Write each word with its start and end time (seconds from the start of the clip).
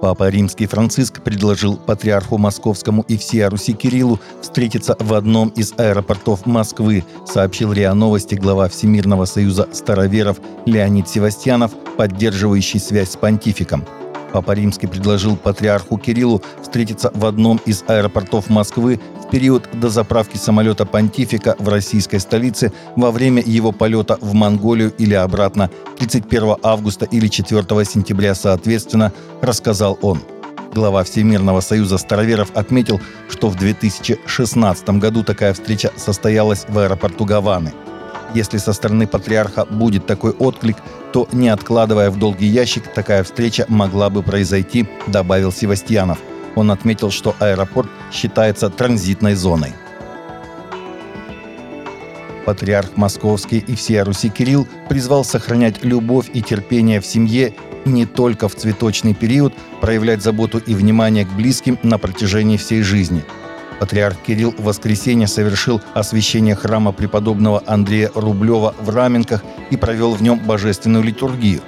Папа 0.00 0.30
Римский 0.30 0.66
Франциск 0.66 1.22
предложил 1.22 1.76
патриарху 1.76 2.38
московскому 2.38 3.02
и 3.02 3.18
всея 3.18 3.50
Руси 3.50 3.74
Кириллу 3.74 4.18
встретиться 4.40 4.96
в 4.98 5.12
одном 5.12 5.48
из 5.50 5.74
аэропортов 5.76 6.46
Москвы, 6.46 7.04
сообщил 7.26 7.74
РИА 7.74 7.92
Новости 7.92 8.34
глава 8.34 8.70
Всемирного 8.70 9.26
союза 9.26 9.68
староверов 9.72 10.38
Леонид 10.64 11.06
Севастьянов, 11.06 11.72
поддерживающий 11.98 12.80
связь 12.80 13.10
с 13.10 13.16
понтификом. 13.16 13.84
Папа 14.32 14.52
Римский 14.52 14.86
предложил 14.86 15.36
патриарху 15.36 15.98
Кириллу 15.98 16.42
встретиться 16.62 17.10
в 17.14 17.26
одном 17.26 17.60
из 17.66 17.84
аэропортов 17.86 18.48
Москвы 18.48 19.00
период 19.30 19.68
до 19.72 19.88
заправки 19.88 20.36
самолета 20.36 20.84
понтифика 20.84 21.56
в 21.58 21.68
российской 21.68 22.18
столице 22.18 22.72
во 22.96 23.10
время 23.10 23.42
его 23.44 23.72
полета 23.72 24.18
в 24.20 24.34
Монголию 24.34 24.92
или 24.98 25.14
обратно 25.14 25.70
31 25.98 26.56
августа 26.62 27.06
или 27.06 27.28
4 27.28 27.62
сентября 27.84 28.34
соответственно, 28.34 29.12
рассказал 29.40 29.98
он. 30.02 30.20
Глава 30.74 31.02
Всемирного 31.02 31.60
союза 31.60 31.98
староверов 31.98 32.50
отметил, 32.54 33.00
что 33.28 33.48
в 33.48 33.56
2016 33.56 34.90
году 34.90 35.24
такая 35.24 35.52
встреча 35.52 35.90
состоялась 35.96 36.64
в 36.68 36.78
аэропорту 36.78 37.24
Гаваны. 37.24 37.72
Если 38.34 38.58
со 38.58 38.72
стороны 38.72 39.08
патриарха 39.08 39.64
будет 39.64 40.06
такой 40.06 40.30
отклик, 40.30 40.76
то, 41.12 41.28
не 41.32 41.48
откладывая 41.48 42.10
в 42.10 42.18
долгий 42.18 42.46
ящик, 42.46 42.86
такая 42.94 43.24
встреча 43.24 43.64
могла 43.68 44.10
бы 44.10 44.22
произойти, 44.22 44.88
добавил 45.08 45.50
Севастьянов. 45.50 46.18
Он 46.56 46.70
отметил, 46.70 47.10
что 47.10 47.34
аэропорт 47.38 47.88
считается 48.12 48.70
транзитной 48.70 49.34
зоной. 49.34 49.72
Патриарх 52.44 52.96
Московский 52.96 53.58
и 53.58 53.76
всея 53.76 54.04
Руси 54.04 54.28
Кирилл 54.28 54.66
призвал 54.88 55.24
сохранять 55.24 55.84
любовь 55.84 56.30
и 56.32 56.42
терпение 56.42 57.00
в 57.00 57.06
семье 57.06 57.54
не 57.84 58.06
только 58.06 58.48
в 58.48 58.54
цветочный 58.54 59.14
период, 59.14 59.54
проявлять 59.80 60.22
заботу 60.22 60.58
и 60.58 60.74
внимание 60.74 61.24
к 61.24 61.32
близким 61.32 61.78
на 61.82 61.98
протяжении 61.98 62.56
всей 62.56 62.82
жизни. 62.82 63.24
Патриарх 63.78 64.18
Кирилл 64.26 64.54
в 64.58 64.64
воскресенье 64.64 65.26
совершил 65.26 65.80
освящение 65.94 66.54
храма 66.54 66.92
преподобного 66.92 67.62
Андрея 67.66 68.10
Рублева 68.14 68.74
в 68.78 68.90
Раменках 68.90 69.42
и 69.70 69.76
провел 69.76 70.12
в 70.12 70.22
нем 70.22 70.38
божественную 70.38 71.02
литургию. 71.02 71.62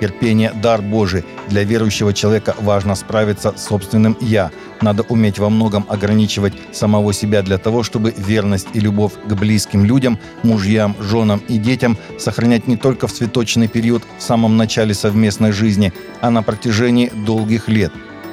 Терпение– 0.00 0.50
дар 0.54 0.80
Божий. 0.80 1.24
Для 1.48 1.62
верующего 1.62 2.14
человека 2.14 2.54
важно 2.58 2.94
справиться 2.94 3.52
с 3.54 3.66
собственным 3.66 4.16
«я». 4.20 4.50
Надо 4.80 5.02
уметь 5.02 5.38
во 5.38 5.50
многом 5.50 5.84
ограничивать 5.90 6.54
самого 6.72 7.12
себя 7.12 7.42
для 7.42 7.58
того, 7.58 7.82
чтобы 7.82 8.14
верность 8.16 8.68
и 8.72 8.80
любовь 8.80 9.12
к 9.28 9.34
близким 9.34 9.84
людям, 9.84 10.18
мужьям, 10.42 10.96
женам 11.00 11.42
и 11.48 11.58
детям 11.58 11.98
сохранять 12.18 12.66
не 12.66 12.78
только 12.78 13.06
в 13.06 13.12
цветочный 13.12 13.68
период 13.68 14.02
в 14.18 14.22
самом 14.22 14.56
начале 14.56 14.94
совместной 14.94 15.52
жизни, 15.52 15.92
а 16.22 16.30
на 16.30 16.42
протяжении 16.42 17.12
долгих 17.26 17.68
лет. 17.68 17.92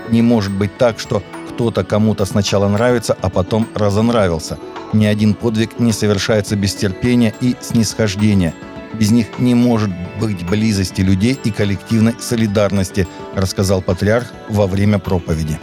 Не 0.09 0.21
может 0.21 0.53
быть 0.53 0.77
так, 0.77 0.99
что 0.99 1.21
кто-то 1.49 1.83
кому-то 1.83 2.23
сначала 2.23 2.69
нравится, 2.69 3.17
а 3.21 3.29
потом 3.29 3.67
разонравился. 3.75 4.57
Ни 4.93 5.05
один 5.05 5.33
подвиг 5.33 5.79
не 5.79 5.91
совершается 5.91 6.55
без 6.55 6.75
терпения 6.75 7.33
и 7.41 7.57
снисхождения– 7.59 8.53
без 8.99 9.11
них 9.11 9.39
не 9.39 9.55
может 9.55 9.89
быть 10.19 10.47
близости 10.49 11.01
людей 11.01 11.37
и 11.43 11.51
коллективной 11.51 12.15
солидарности, 12.19 13.07
рассказал 13.35 13.81
патриарх 13.81 14.31
во 14.49 14.67
время 14.67 14.99
проповеди. 14.99 15.59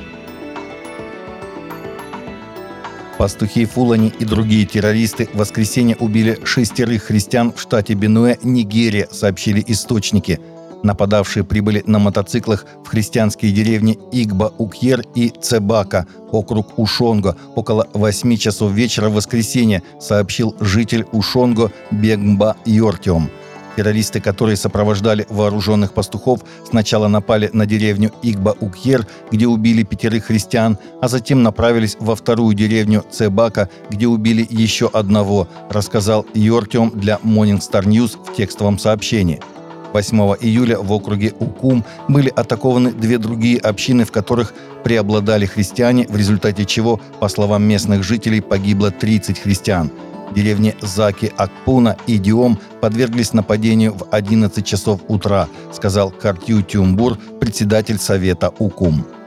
Пастухи 3.18 3.64
Фулани 3.64 4.12
и 4.18 4.24
другие 4.24 4.66
террористы 4.66 5.28
в 5.32 5.36
воскресенье 5.36 5.96
убили 5.96 6.38
шестерых 6.44 7.04
христиан 7.04 7.52
в 7.52 7.60
штате 7.60 7.94
Бенуэ, 7.94 8.38
Нигерия, 8.42 9.08
сообщили 9.10 9.64
источники– 9.66 10.40
Нападавшие 10.84 11.44
прибыли 11.44 11.82
на 11.86 11.98
мотоциклах 11.98 12.66
в 12.84 12.88
христианские 12.88 13.52
деревни 13.52 13.98
Игба-Укьер 14.12 15.02
и 15.14 15.30
Цебака, 15.30 16.06
округ 16.30 16.78
Ушонго, 16.78 17.36
около 17.54 17.88
8 17.94 18.36
часов 18.36 18.70
вечера 18.72 19.08
в 19.08 19.14
воскресенье, 19.14 19.82
сообщил 19.98 20.54
житель 20.60 21.06
Ушонго 21.12 21.72
Бегмба 21.90 22.56
Йортиум. 22.66 23.30
Террористы, 23.76 24.20
которые 24.20 24.56
сопровождали 24.56 25.26
вооруженных 25.30 25.94
пастухов, 25.94 26.40
сначала 26.68 27.08
напали 27.08 27.48
на 27.54 27.64
деревню 27.64 28.12
Игба-Укьер, 28.22 29.06
где 29.32 29.46
убили 29.46 29.84
пятерых 29.84 30.26
христиан, 30.26 30.76
а 31.00 31.08
затем 31.08 31.42
направились 31.42 31.96
во 31.98 32.14
вторую 32.14 32.54
деревню 32.54 33.02
Цебака, 33.10 33.70
где 33.88 34.06
убили 34.06 34.46
еще 34.50 34.90
одного, 34.92 35.48
рассказал 35.70 36.26
Йортиум 36.34 36.90
для 36.94 37.18
Morning 37.24 37.60
Star 37.60 37.84
News 37.84 38.18
в 38.22 38.36
текстовом 38.36 38.78
сообщении– 38.78 39.40
8 39.94 40.18
июля 40.40 40.78
в 40.78 40.92
округе 40.92 41.32
Укум 41.38 41.84
были 42.08 42.28
атакованы 42.28 42.90
две 42.92 43.16
другие 43.16 43.58
общины, 43.58 44.04
в 44.04 44.10
которых 44.10 44.52
преобладали 44.82 45.46
христиане, 45.46 46.06
в 46.08 46.16
результате 46.16 46.64
чего, 46.64 47.00
по 47.20 47.28
словам 47.28 47.62
местных 47.62 48.02
жителей, 48.02 48.40
погибло 48.40 48.90
30 48.90 49.38
христиан. 49.38 49.92
Деревни 50.34 50.74
Заки, 50.80 51.32
Акпуна 51.36 51.96
и 52.08 52.18
Диом 52.18 52.58
подверглись 52.80 53.32
нападению 53.32 53.94
в 53.94 54.08
11 54.10 54.66
часов 54.66 55.00
утра, 55.06 55.48
сказал 55.72 56.10
Картью 56.10 56.62
Тюмбур, 56.62 57.16
председатель 57.38 57.98
Совета 57.98 58.52
УКУМ. 58.58 59.23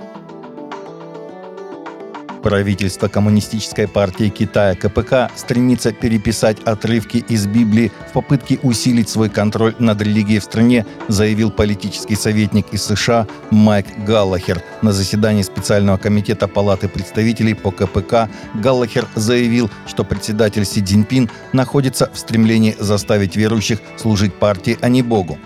Правительство 2.47 3.09
Коммунистической 3.09 3.89
партии 3.89 4.29
Китая 4.29 4.73
КПК 4.73 5.29
стремится 5.35 5.91
переписать 5.91 6.63
отрывки 6.63 7.17
из 7.27 7.45
Библии 7.45 7.91
в 8.07 8.13
попытке 8.13 8.57
усилить 8.63 9.09
свой 9.09 9.27
контроль 9.29 9.75
над 9.79 10.01
религией 10.01 10.39
в 10.39 10.45
стране, 10.45 10.85
заявил 11.09 11.51
политический 11.51 12.15
советник 12.15 12.67
из 12.71 12.85
США 12.85 13.27
Майк 13.51 13.87
Галлахер. 14.05 14.63
На 14.81 14.93
заседании 14.93 15.41
специального 15.41 15.97
комитета 15.97 16.47
Палаты 16.47 16.87
представителей 16.87 17.53
по 17.53 17.69
КПК 17.71 18.29
Галлахер 18.53 19.09
заявил, 19.15 19.69
что 19.85 20.05
председатель 20.05 20.63
Си 20.63 20.81
Цзиньпин 20.81 21.29
находится 21.51 22.09
в 22.13 22.17
стремлении 22.17 22.77
заставить 22.79 23.35
верующих 23.35 23.79
служить 23.97 24.33
партии, 24.33 24.77
а 24.79 24.87
не 24.87 25.01
Богу. 25.01 25.37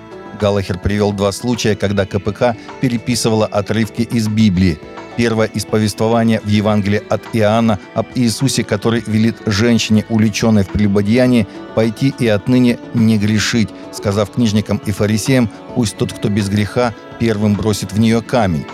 Галлахер 0.41 0.79
привел 0.79 1.13
два 1.13 1.31
случая, 1.31 1.75
когда 1.75 2.05
КПК 2.05 2.55
переписывала 2.81 3.45
отрывки 3.45 4.01
из 4.01 4.27
Библии– 4.27 4.79
Первое 5.17 5.47
из 5.47 5.65
повествования 5.65 6.39
в 6.43 6.47
Евангелии 6.47 7.03
от 7.09 7.21
Иоанна 7.33 7.79
об 7.93 8.07
Иисусе, 8.15 8.63
который 8.63 9.03
велит 9.05 9.35
женщине, 9.45 10.05
увлеченной 10.09 10.63
в 10.63 10.69
прелюбодеянии, 10.69 11.47
пойти 11.75 12.13
и 12.17 12.27
отныне 12.27 12.79
не 12.93 13.17
грешить, 13.17 13.69
сказав 13.91 14.31
книжникам 14.31 14.81
и 14.85 14.91
фарисеям, 14.91 15.49
пусть 15.75 15.97
тот, 15.97 16.13
кто 16.13 16.29
без 16.29 16.49
греха, 16.49 16.93
первым 17.19 17.55
бросит 17.55 17.91
в 17.91 17.99
нее 17.99 18.21
камень. 18.21 18.65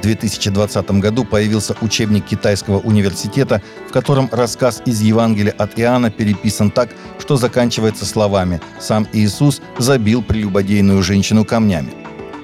В 0.00 0.02
2020 0.02 0.90
году 0.92 1.26
появился 1.26 1.76
учебник 1.82 2.24
китайского 2.24 2.78
университета, 2.78 3.60
в 3.86 3.92
котором 3.92 4.30
рассказ 4.32 4.80
из 4.86 5.02
Евангелия 5.02 5.52
от 5.52 5.78
Иоанна 5.78 6.10
переписан 6.10 6.70
так, 6.70 6.88
что 7.18 7.36
заканчивается 7.36 8.06
словами 8.06 8.62
«Сам 8.80 9.06
Иисус 9.12 9.60
забил 9.76 10.22
прелюбодейную 10.22 11.02
женщину 11.02 11.44
камнями». 11.44 11.92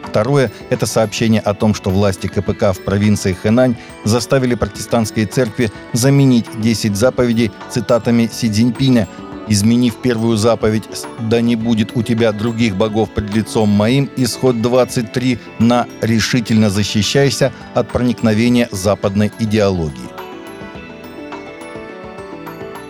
Второе– 0.07 0.53
это 0.71 0.85
сообщение 0.85 1.41
о 1.41 1.55
том, 1.55 1.73
что 1.73 1.89
власти 1.89 2.27
КПК 2.27 2.75
в 2.75 2.85
провинции 2.85 3.33
Хэнань 3.33 3.77
заставили 4.05 4.55
протестантские 4.55 5.25
церкви 5.25 5.73
заменить 5.95 6.45
10 6.61 6.95
заповедей 6.95 7.51
цитатами 7.71 8.29
Си 8.31 8.51
Цзиньпиня, 8.51 9.09
изменив 9.49 9.97
первую 9.97 10.37
заповедь 10.37 10.85
«Да 11.19 11.41
не 11.41 11.57
будет 11.57 11.97
у 11.97 12.03
тебя 12.03 12.33
других 12.33 12.77
богов 12.77 13.11
пред 13.11 13.35
лицом 13.35 13.69
моим» 13.69 14.11
исход 14.17 14.61
23 14.61 15.39
на 15.59 15.87
«Решительно 16.01 16.71
защищайся 16.71 17.53
от 17.75 17.89
проникновения 17.89 18.69
западной 18.73 19.33
идеологии». 19.39 20.16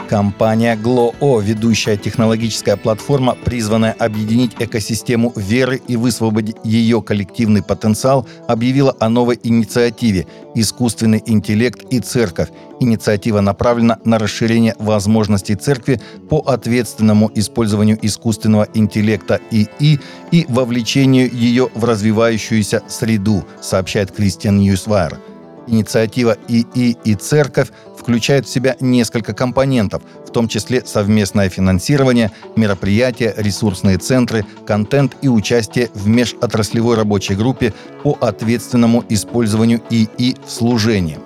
Компания 0.08 0.76
GLOO, 0.76 1.42
ведущая 1.42 1.96
технологическая 1.96 2.76
платформа, 2.76 3.36
призванная 3.44 3.92
объединить 3.92 4.52
экосистему 4.60 5.32
веры 5.34 5.80
и 5.88 5.96
высвободить 5.96 6.56
ее 6.62 7.02
коллективный 7.02 7.62
потенциал, 7.62 8.26
объявила 8.46 8.94
о 9.00 9.08
новой 9.08 9.40
инициативе 9.42 10.28
«Искусственный 10.54 11.22
интеллект 11.26 11.82
и 11.90 11.98
церковь». 11.98 12.50
Инициатива 12.78 13.40
направлена 13.40 13.98
на 14.04 14.18
расширение 14.18 14.76
возможностей 14.78 15.56
церкви 15.56 16.00
по 16.28 16.38
ответственному 16.38 17.30
использованию 17.34 17.98
искусственного 18.00 18.68
интеллекта 18.74 19.40
ИИ 19.50 19.98
и 20.30 20.46
вовлечению 20.48 21.28
ее 21.32 21.68
в 21.74 21.84
развивающуюся 21.84 22.82
среду, 22.86 23.44
сообщает 23.60 24.16
Christian 24.16 24.60
Newswire. 24.60 25.18
Инициатива 25.66 26.36
ИИ 26.46 26.96
и 27.04 27.14
церковь 27.16 27.70
включает 28.06 28.46
в 28.46 28.48
себя 28.48 28.76
несколько 28.78 29.34
компонентов, 29.34 30.00
в 30.24 30.30
том 30.30 30.46
числе 30.46 30.86
совместное 30.86 31.48
финансирование, 31.48 32.30
мероприятия, 32.54 33.34
ресурсные 33.36 33.98
центры, 33.98 34.46
контент 34.64 35.16
и 35.22 35.28
участие 35.28 35.90
в 35.92 36.06
межотраслевой 36.06 36.94
рабочей 36.94 37.34
группе 37.34 37.74
по 38.04 38.16
ответственному 38.20 39.02
использованию 39.08 39.82
ИИ 39.90 40.36
в 40.46 40.48
служении. 40.48 41.18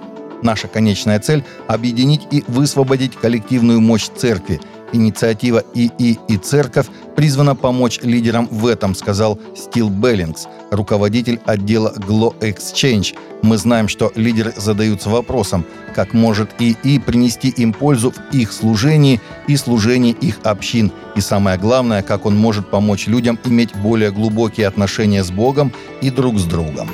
Наша 0.42 0.68
конечная 0.68 1.20
цель– 1.20 1.44
объединить 1.68 2.22
и 2.30 2.44
высвободить 2.48 3.14
коллективную 3.14 3.82
мощь 3.82 4.08
церкви, 4.16 4.58
Инициатива 4.92 5.62
ИИ 5.74 6.18
и 6.28 6.36
Церковь 6.36 6.86
призвана 7.16 7.54
помочь 7.54 8.00
лидерам 8.02 8.48
в 8.50 8.66
этом, 8.66 8.94
сказал 8.94 9.38
Стил 9.56 9.90
Беллингс, 9.90 10.46
руководитель 10.70 11.40
отдела 11.44 11.92
Glo 11.96 12.34
Exchange. 12.40 13.14
Мы 13.42 13.58
знаем, 13.58 13.88
что 13.88 14.12
лидеры 14.14 14.52
задаются 14.56 15.10
вопросом, 15.10 15.64
как 15.94 16.12
может 16.12 16.50
ИИ 16.58 16.98
принести 16.98 17.48
им 17.48 17.72
пользу 17.72 18.12
в 18.12 18.34
их 18.34 18.52
служении 18.52 19.20
и 19.46 19.56
служении 19.56 20.12
их 20.12 20.38
общин. 20.44 20.92
И 21.16 21.20
самое 21.20 21.58
главное, 21.58 22.02
как 22.02 22.26
он 22.26 22.36
может 22.36 22.70
помочь 22.70 23.06
людям 23.06 23.38
иметь 23.44 23.74
более 23.76 24.10
глубокие 24.10 24.66
отношения 24.66 25.24
с 25.24 25.30
Богом 25.30 25.72
и 26.00 26.10
друг 26.10 26.38
с 26.38 26.44
другом. 26.44 26.88